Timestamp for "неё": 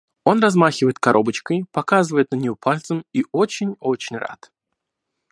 2.37-2.55